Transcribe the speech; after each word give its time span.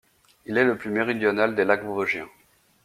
Il 0.47 0.57
est 0.57 0.63
le 0.63 0.77
plus 0.79 0.89
méridional 0.89 1.53
des 1.53 1.63
lacs 1.63 1.83
vosgiens. 1.83 2.27